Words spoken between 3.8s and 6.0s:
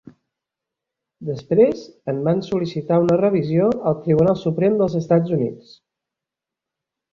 al Tribunal Suprem dels Estats Units.